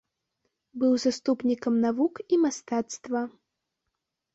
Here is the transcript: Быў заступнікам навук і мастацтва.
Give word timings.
Быў 0.83 0.93
заступнікам 1.03 1.73
навук 1.85 2.13
і 2.33 2.43
мастацтва. 2.49 3.21